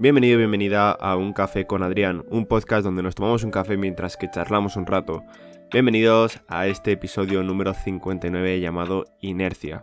[0.00, 3.76] Bienvenido y bienvenida a Un Café con Adrián, un podcast donde nos tomamos un café
[3.76, 5.24] mientras que charlamos un rato.
[5.70, 9.82] Bienvenidos a este episodio número 59 llamado Inercia.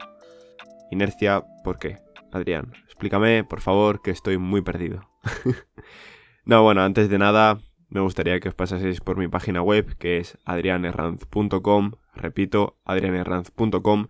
[0.89, 1.99] Inercia, ¿por qué?
[2.31, 5.07] Adrián, explícame, por favor, que estoy muy perdido.
[6.45, 10.17] no, bueno, antes de nada, me gustaría que os pasaseis por mi página web, que
[10.17, 14.07] es adrianerranz.com, repito, adrianerranz.com,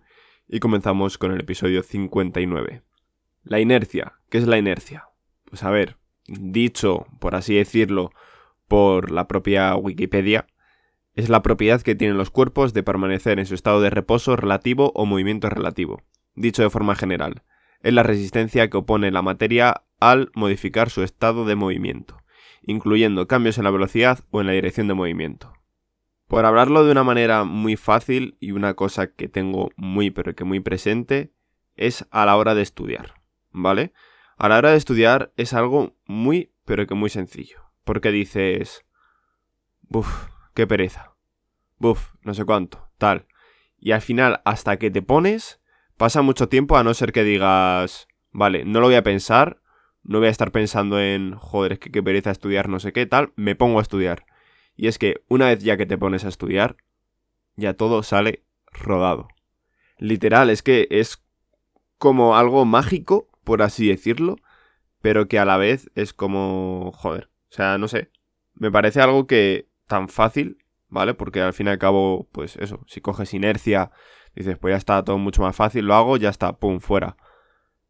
[0.48, 2.80] y comenzamos con el episodio 59.
[3.42, 4.14] La inercia.
[4.30, 5.07] ¿Qué es la inercia?
[5.50, 8.10] Pues a ver, dicho, por así decirlo,
[8.66, 10.46] por la propia Wikipedia,
[11.14, 14.92] es la propiedad que tienen los cuerpos de permanecer en su estado de reposo relativo
[14.94, 16.02] o movimiento relativo.
[16.34, 17.42] Dicho de forma general,
[17.82, 22.18] es la resistencia que opone la materia al modificar su estado de movimiento,
[22.62, 25.52] incluyendo cambios en la velocidad o en la dirección de movimiento.
[26.28, 30.44] Por hablarlo de una manera muy fácil y una cosa que tengo muy pero que
[30.44, 31.32] muy presente,
[31.74, 33.14] es a la hora de estudiar,
[33.50, 33.92] ¿vale?
[34.38, 38.84] A la hora de estudiar es algo muy pero que muy sencillo, porque dices,
[39.82, 41.16] buf, qué pereza,
[41.78, 43.26] buf, no sé cuánto, tal,
[43.80, 45.60] y al final hasta que te pones
[45.96, 49.60] pasa mucho tiempo a no ser que digas, vale, no lo voy a pensar,
[50.04, 53.06] no voy a estar pensando en, joder, es que qué pereza estudiar, no sé qué,
[53.06, 54.24] tal, me pongo a estudiar.
[54.76, 56.76] Y es que una vez ya que te pones a estudiar,
[57.56, 59.28] ya todo sale rodado.
[59.98, 61.24] Literal, es que es
[61.98, 64.36] como algo mágico, por así decirlo,
[65.00, 68.10] pero que a la vez es como, joder, o sea, no sé,
[68.52, 71.14] me parece algo que tan fácil, ¿vale?
[71.14, 73.90] Porque al fin y al cabo, pues eso, si coges inercia,
[74.36, 77.16] dices, pues ya está todo mucho más fácil, lo hago, ya está, pum, fuera.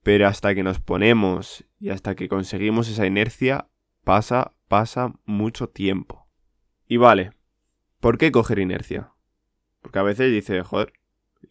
[0.04, 3.66] Pero hasta que nos ponemos y hasta que conseguimos esa inercia,
[4.04, 6.28] pasa, pasa mucho tiempo.
[6.86, 7.32] Y vale,
[7.98, 9.12] ¿por qué coger inercia?
[9.82, 10.92] Porque a veces dices, joder,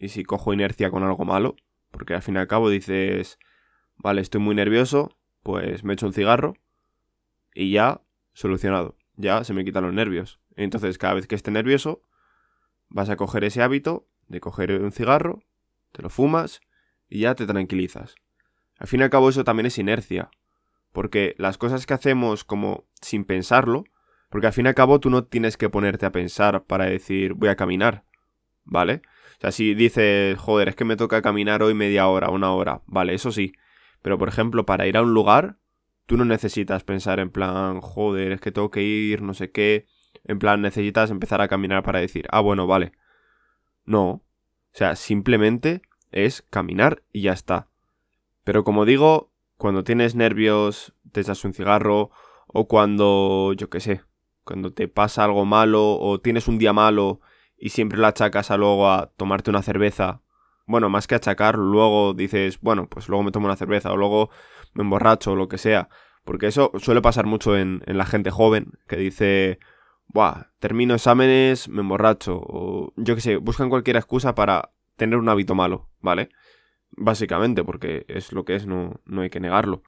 [0.00, 1.56] ¿y si cojo inercia con algo malo?
[1.90, 3.38] Porque al fin y al cabo dices,
[3.98, 6.54] vale, estoy muy nervioso, pues me echo un cigarro
[7.54, 8.00] y ya,
[8.32, 10.40] solucionado, ya se me quitan los nervios.
[10.56, 12.02] Entonces cada vez que esté nervioso,
[12.88, 15.42] vas a coger ese hábito de coger un cigarro,
[15.92, 16.60] te lo fumas
[17.08, 18.14] y ya te tranquilizas.
[18.78, 20.30] Al fin y al cabo eso también es inercia,
[20.92, 23.84] porque las cosas que hacemos como sin pensarlo,
[24.30, 27.34] porque al fin y al cabo tú no tienes que ponerte a pensar para decir
[27.34, 28.04] voy a caminar,
[28.64, 29.02] ¿vale?
[29.38, 32.82] O sea, si dices, joder, es que me toca caminar hoy media hora, una hora,
[32.86, 33.52] vale, eso sí.
[34.02, 35.58] Pero por ejemplo, para ir a un lugar,
[36.06, 39.86] tú no necesitas pensar en plan, joder, es que tengo que ir, no sé qué.
[40.24, 42.92] En plan, necesitas empezar a caminar para decir, ah, bueno, vale.
[43.84, 44.08] No.
[44.08, 44.22] O
[44.72, 45.82] sea, simplemente
[46.12, 47.68] es caminar y ya está.
[48.44, 52.10] Pero como digo, cuando tienes nervios, te echas un cigarro,
[52.46, 54.02] o cuando, yo qué sé,
[54.44, 57.20] cuando te pasa algo malo o tienes un día malo
[57.58, 60.22] y siempre lo achacas a luego a tomarte una cerveza.
[60.68, 64.30] Bueno, más que achacar, luego dices, bueno, pues luego me tomo una cerveza o luego
[64.74, 65.88] me emborracho o lo que sea.
[66.24, 69.58] Porque eso suele pasar mucho en, en la gente joven que dice,
[70.08, 75.28] Buah, termino exámenes, me emborracho o yo qué sé, buscan cualquier excusa para tener un
[75.30, 76.28] hábito malo, ¿vale?
[76.90, 79.82] Básicamente, porque es lo que es, no, no hay que negarlo.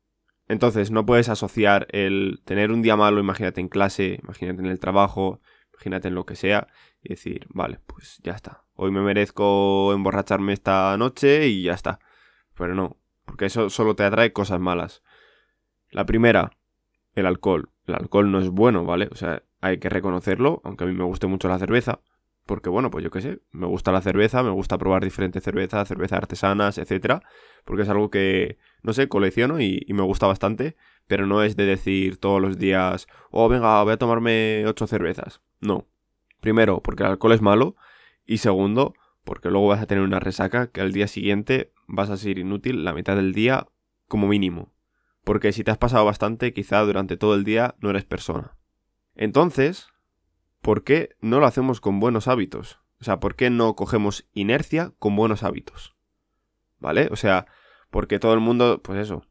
[0.49, 4.81] Entonces, no puedes asociar el tener un día malo, imagínate en clase, imagínate en el
[4.81, 5.41] trabajo,
[5.81, 6.69] imagínate en lo que sea,
[7.03, 8.65] y decir, vale, pues ya está.
[8.75, 11.99] Hoy me merezco emborracharme esta noche y ya está.
[12.55, 15.03] Pero no, porque eso solo te atrae cosas malas.
[15.91, 16.53] La primera,
[17.15, 17.71] el alcohol.
[17.87, 19.09] El alcohol no es bueno, ¿vale?
[19.11, 22.01] O sea, hay que reconocerlo, aunque a mí me guste mucho la cerveza.
[22.45, 25.87] Porque bueno, pues yo qué sé, me gusta la cerveza, me gusta probar diferentes cervezas,
[25.87, 27.23] cervezas artesanas, etcétera,
[27.65, 30.77] porque es algo que, no sé, colecciono y, me gusta bastante,
[31.07, 35.41] pero no es de decir todos los días, oh, venga, voy a tomarme ocho cervezas.
[35.61, 35.87] No.
[36.41, 37.77] Primero, porque el alcohol es malo,
[38.27, 38.95] y segundo,
[39.25, 42.85] porque luego vas a tener una resaca que al día siguiente vas a ser inútil
[42.85, 43.67] la mitad del día
[44.09, 44.73] como mínimo.
[45.25, 48.57] Porque si te has pasado bastante, quizá durante todo el día no eres persona.
[49.15, 49.89] Entonces,
[50.61, 52.81] ¿por qué no lo hacemos con buenos hábitos?
[53.01, 55.97] O sea, ¿por qué no cogemos inercia con buenos hábitos?
[56.79, 57.09] ¿Vale?
[57.11, 57.47] O sea,
[57.91, 59.27] porque todo el mundo, pues eso,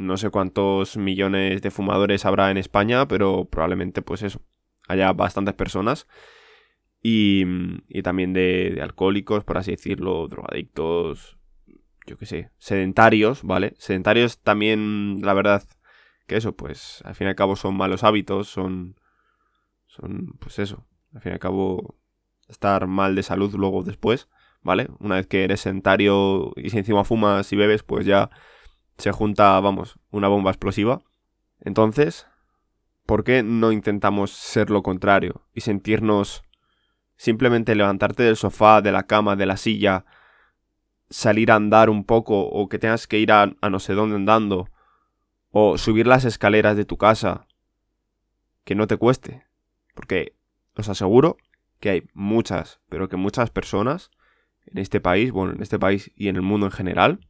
[0.00, 4.42] no sé cuántos millones de fumadores habrá en España, pero probablemente, pues eso,
[4.88, 6.06] haya bastantes personas.
[7.02, 7.44] Y,
[7.88, 11.38] y también de, de, alcohólicos, por así decirlo, drogadictos,
[12.06, 13.74] yo qué sé, sedentarios, ¿vale?
[13.78, 15.62] Sedentarios también, la verdad,
[16.26, 18.96] que eso, pues al fin y al cabo son malos hábitos, son
[19.90, 21.98] son, pues eso, al fin y al cabo,
[22.48, 24.28] estar mal de salud luego después,
[24.62, 24.88] ¿vale?
[25.00, 28.30] Una vez que eres sedentario y si encima fumas y bebes, pues ya
[29.00, 31.02] se junta, vamos, una bomba explosiva.
[31.60, 32.26] Entonces,
[33.06, 36.42] ¿por qué no intentamos ser lo contrario y sentirnos
[37.16, 40.06] simplemente levantarte del sofá, de la cama, de la silla,
[41.10, 44.70] salir a andar un poco o que tengas que ir a, no sé dónde andando
[45.50, 47.46] O subir las escaleras de tu casa
[48.64, 49.44] que no te cueste.
[49.94, 50.36] Porque
[50.76, 51.36] os aseguro
[51.80, 54.10] que hay muchas, pero que muchas personas
[54.66, 57.26] en este país, bueno, en este país y en el mundo en general,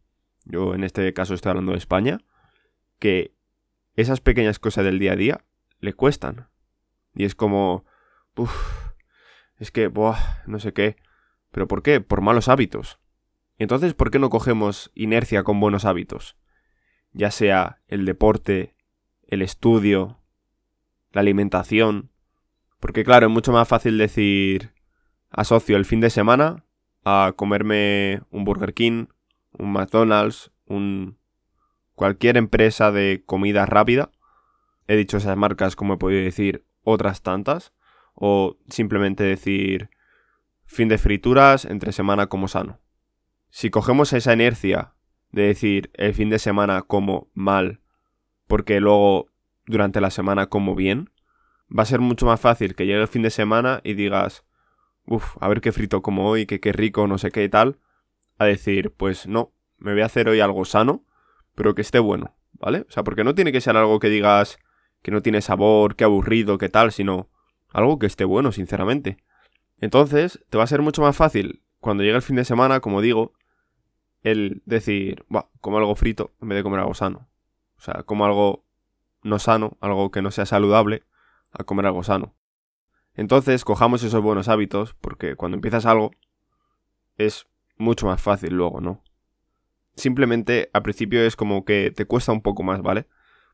[0.50, 2.18] yo en este caso estoy hablando de España,
[2.98, 3.34] que
[3.94, 5.44] esas pequeñas cosas del día a día
[5.80, 6.48] le cuestan.
[7.14, 7.84] Y es como,
[8.36, 8.90] uff,
[9.58, 10.96] es que, buah, no sé qué.
[11.50, 12.00] ¿Pero por qué?
[12.00, 12.98] Por malos hábitos.
[13.58, 16.36] Entonces, ¿por qué no cogemos inercia con buenos hábitos?
[17.12, 18.74] Ya sea el deporte,
[19.26, 20.22] el estudio,
[21.12, 22.10] la alimentación.
[22.78, 24.72] Porque claro, es mucho más fácil decir,
[25.30, 26.64] asocio el fin de semana
[27.04, 29.06] a comerme un Burger King,
[29.60, 31.18] un McDonald's, un
[31.94, 34.10] cualquier empresa de comida rápida.
[34.86, 37.72] He dicho esas marcas como he podido decir otras tantas.
[38.14, 39.90] O simplemente decir
[40.64, 42.80] fin de frituras entre semana como sano.
[43.48, 44.94] Si cogemos esa inercia
[45.32, 47.80] de decir el fin de semana como mal,
[48.46, 49.30] porque luego
[49.66, 51.10] durante la semana como bien,
[51.76, 54.44] va a ser mucho más fácil que llegue el fin de semana y digas,
[55.06, 57.78] uff, a ver qué frito como hoy, que qué rico, no sé qué y tal,
[58.40, 61.04] a decir, pues no, me voy a hacer hoy algo sano,
[61.54, 62.86] pero que esté bueno, ¿vale?
[62.88, 64.58] O sea, porque no tiene que ser algo que digas
[65.02, 67.28] que no tiene sabor, que aburrido, que tal, sino
[67.68, 69.18] algo que esté bueno, sinceramente.
[69.78, 73.02] Entonces, te va a ser mucho más fácil cuando llegue el fin de semana, como
[73.02, 73.34] digo,
[74.22, 77.28] el decir, va, como algo frito en vez de comer algo sano.
[77.76, 78.64] O sea, como algo
[79.22, 81.04] no sano, algo que no sea saludable,
[81.52, 82.34] a comer algo sano.
[83.14, 86.10] Entonces, cojamos esos buenos hábitos, porque cuando empiezas algo,
[87.16, 87.46] es
[87.80, 89.02] mucho más fácil luego, ¿no?
[89.96, 93.06] Simplemente al principio es como que te cuesta un poco más, ¿vale?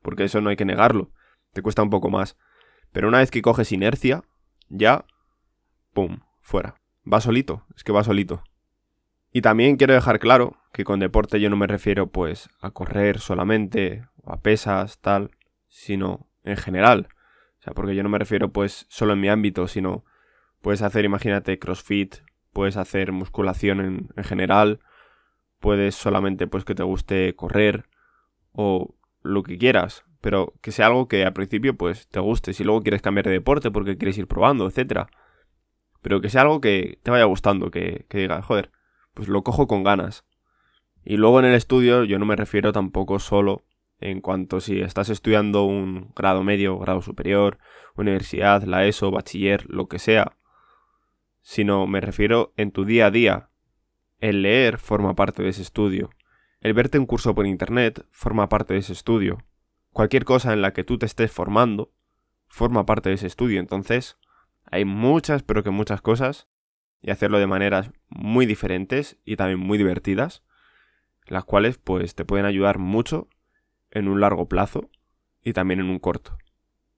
[0.03, 1.11] Porque eso no hay que negarlo,
[1.53, 2.37] te cuesta un poco más.
[2.93, 4.23] Pero una vez que coges inercia,
[4.69, 5.05] ya,
[5.93, 6.77] ¡pum!, fuera.
[7.11, 8.43] Va solito, es que va solito.
[9.33, 13.21] Y también quiero dejar claro que con deporte yo no me refiero pues a correr
[13.21, 15.31] solamente o a pesas, tal,
[15.69, 17.09] sino en general.
[17.61, 20.05] O sea, porque yo no me refiero pues solo en mi ámbito, sino
[20.61, 22.17] puedes hacer, imagínate, crossfit,
[22.57, 24.81] puedes hacer musculación en, en general,
[25.61, 27.85] puedes solamente pues que te guste correr
[28.53, 32.65] o lo que quieras, pero que sea algo que al principio pues te guste, si
[32.65, 35.09] luego quieres cambiar de deporte porque quieres ir probando, etcétera.
[36.01, 38.71] Pero que sea algo que te vaya gustando, que, que digas, joder,
[39.13, 40.25] pues lo cojo con ganas.
[41.05, 43.67] Y luego en el estudio yo no me refiero tampoco solo
[44.01, 47.59] en cuanto si estás estudiando un grado medio, grado superior,
[47.97, 50.39] universidad, la ESO, bachiller, lo que sea,
[51.47, 53.51] sino me refiero en tu día a día.
[54.19, 56.11] El leer forma parte de ese estudio.
[56.61, 59.39] El verte un curso por internet forma parte de ese estudio.
[59.93, 61.93] Cualquier cosa en la que tú te estés formando
[62.49, 63.61] forma parte de ese estudio.
[63.61, 64.19] Entonces,
[64.65, 66.49] hay muchas, pero que muchas cosas
[67.01, 70.43] y hacerlo de maneras muy diferentes y también muy divertidas,
[71.27, 73.29] las cuales pues te pueden ayudar mucho
[73.93, 74.91] en un largo plazo
[75.45, 76.39] y también en un corto.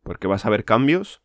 [0.03, 1.23] Porque vas a ver cambios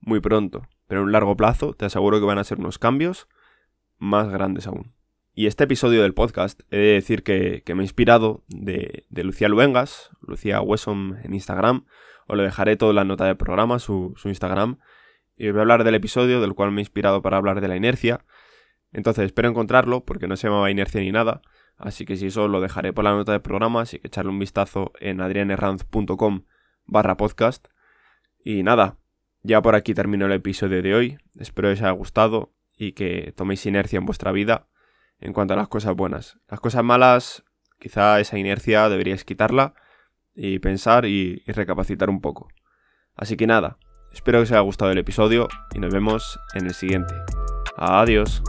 [0.00, 3.28] muy pronto, pero en un largo plazo te aseguro que van a ser unos cambios
[3.98, 4.94] más grandes aún.
[5.32, 10.10] Y este episodio del podcast he de decir que, me he inspirado de, Lucía Luengas,
[10.20, 11.84] Lucía Wesson en Instagram,
[12.26, 14.80] os lo dejaré todo en la nota del programa, su, su Instagram,
[15.36, 17.68] y os voy a hablar del episodio del cual me he inspirado para hablar de
[17.68, 18.24] la inercia.
[18.90, 21.42] Entonces espero encontrarlo porque no se llamaba inercia ni nada,
[21.78, 24.38] Así que si eso lo dejaré por la nota del programa, así que echarle un
[24.40, 26.44] vistazo en adrianerranz.com
[26.86, 27.68] barra podcast.
[28.44, 28.97] Y nada,
[29.42, 31.18] ya por aquí termino el episodio de hoy.
[31.38, 34.68] Espero que os haya gustado y que toméis inercia en vuestra vida
[35.20, 36.38] en cuanto a las cosas buenas.
[36.48, 37.44] Las cosas malas,
[37.78, 39.74] quizá esa inercia deberíais quitarla
[40.34, 42.48] y pensar y, y recapacitar un poco.
[43.14, 43.78] Así que nada,
[44.12, 47.14] espero que os haya gustado el episodio y nos vemos en el siguiente.
[47.76, 48.42] Adiós.